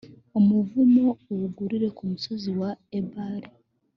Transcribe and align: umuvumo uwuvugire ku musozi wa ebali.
umuvumo 0.39 1.05
uwuvugire 1.31 1.87
ku 1.95 2.03
musozi 2.11 2.49
wa 2.59 2.69
ebali. 2.99 3.49